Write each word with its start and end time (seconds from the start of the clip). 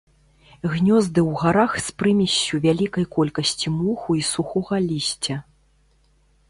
Гнёзды 0.75 1.19
ў 1.29 1.31
гарах 1.41 1.71
з 1.87 1.99
прымессю 1.99 2.55
вялікай 2.65 3.05
колькасці 3.15 3.67
моху 3.79 4.11
і 4.23 4.27
сухога 4.33 4.77
лісця. 4.89 5.35